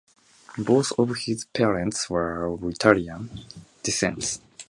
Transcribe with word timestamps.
Both 0.57 0.91
of 0.97 1.15
his 1.15 1.45
parents 1.45 2.09
were 2.09 2.47
of 2.47 2.63
Italian 2.63 3.41
descent. 3.83 4.39